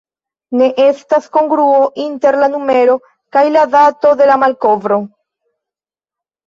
Ne 0.61 0.69
estas 0.85 1.27
kongruo 1.37 1.75
inter 2.05 2.39
la 2.45 2.49
numero 2.55 2.97
kaj 3.37 3.45
la 3.53 3.69
dato 3.79 4.17
de 4.25 4.33
la 4.33 4.43
malkovro. 4.47 5.01